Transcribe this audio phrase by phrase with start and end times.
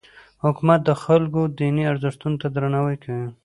[0.43, 3.27] حکومت د خلکو دیني ارزښتونو ته درناوی کوي.